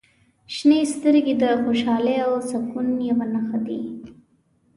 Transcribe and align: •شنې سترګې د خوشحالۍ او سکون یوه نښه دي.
•شنې 0.55 0.79
سترګې 0.93 1.33
د 1.43 1.43
خوشحالۍ 1.63 2.15
او 2.25 2.33
سکون 2.49 2.87
یوه 3.09 3.25
نښه 3.33 3.59
دي. 3.65 3.79